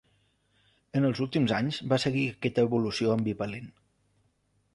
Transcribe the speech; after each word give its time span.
En 0.99 1.05
els 1.09 1.21
últims 1.25 1.53
anys 1.57 1.79
va 1.91 1.99
seguir 2.05 2.25
aquesta 2.31 2.65
evolució 2.71 3.15
ambivalent. 3.19 3.71